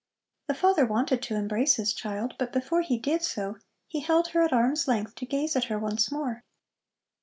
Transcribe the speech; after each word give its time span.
The 0.47 0.55
father 0.55 0.83
wanted 0.83 1.21
to 1.21 1.35
embrace 1.35 1.75
his 1.75 1.93
child, 1.93 2.33
but 2.39 2.51
before 2.51 2.81
he 2.81 2.97
did 2.97 3.21
so 3.21 3.57
he 3.87 3.99
held 3.99 4.29
her 4.29 4.41
at 4.41 4.51
arm's 4.51 4.87
length 4.87 5.13
to 5.17 5.27
gaze 5.27 5.55
at 5.55 5.65
her 5.65 5.77
once 5.77 6.11
more. 6.11 6.43